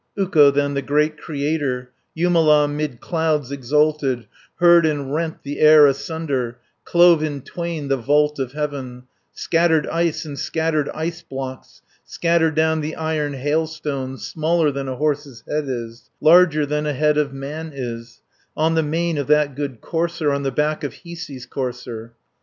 [0.17, 6.57] Ukko then, the great Creator, Jumala 'mid clouds exalted, Heard and rent the air asunder,
[6.85, 12.95] Clove in twain the vault of heaven, Scattered ice, and scattered iceblocks, Scattered down the
[12.95, 18.23] iron hailstones, Smaller than a horse's head is, Larger than a head of man is,
[18.57, 22.13] 320 On the mane of that good courser, On the back of Hiisi's courser.